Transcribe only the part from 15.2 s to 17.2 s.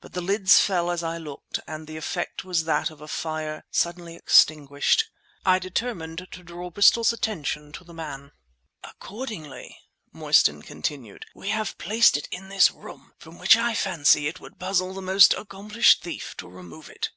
accomplished thief to remove it."